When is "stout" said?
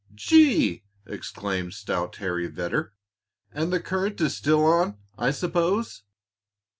1.75-2.15